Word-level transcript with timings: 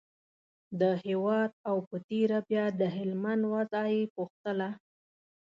د 0.81 0.83
هېواد 1.05 1.51
او 1.69 1.77
په 1.89 1.97
تېره 2.09 2.39
بیا 2.49 2.65
د 2.79 2.81
هلمند 2.97 3.41
وضعه 3.53 3.85
یې 3.97 4.05
پوښتله. 4.15 4.69